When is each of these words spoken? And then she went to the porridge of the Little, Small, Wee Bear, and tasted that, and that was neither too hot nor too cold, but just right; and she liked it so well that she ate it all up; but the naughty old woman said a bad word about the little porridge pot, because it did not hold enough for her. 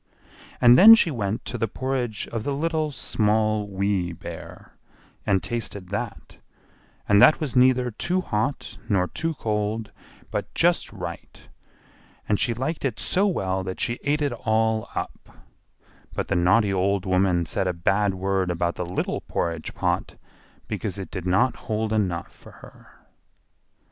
And 0.59 0.79
then 0.79 0.95
she 0.95 1.11
went 1.11 1.45
to 1.45 1.59
the 1.59 1.67
porridge 1.67 2.27
of 2.29 2.43
the 2.43 2.55
Little, 2.55 2.89
Small, 2.91 3.67
Wee 3.67 4.13
Bear, 4.13 4.73
and 5.27 5.43
tasted 5.43 5.89
that, 5.89 6.37
and 7.07 7.21
that 7.21 7.39
was 7.39 7.55
neither 7.55 7.91
too 7.91 8.21
hot 8.21 8.79
nor 8.89 9.07
too 9.07 9.35
cold, 9.35 9.91
but 10.31 10.51
just 10.55 10.91
right; 10.91 11.47
and 12.27 12.39
she 12.39 12.55
liked 12.55 12.83
it 12.83 12.99
so 12.99 13.27
well 13.27 13.63
that 13.63 13.79
she 13.79 13.99
ate 14.03 14.23
it 14.23 14.31
all 14.33 14.89
up; 14.95 15.37
but 16.15 16.29
the 16.29 16.35
naughty 16.35 16.73
old 16.73 17.05
woman 17.05 17.45
said 17.45 17.67
a 17.67 17.71
bad 17.71 18.15
word 18.15 18.49
about 18.49 18.73
the 18.77 18.85
little 18.87 19.21
porridge 19.21 19.75
pot, 19.75 20.15
because 20.67 20.97
it 20.97 21.11
did 21.11 21.27
not 21.27 21.55
hold 21.67 21.93
enough 21.93 22.31
for 22.31 22.53
her. 22.53 23.05